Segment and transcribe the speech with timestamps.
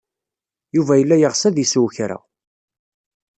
[0.75, 2.17] Yuba yella yeɣs ad isew kra.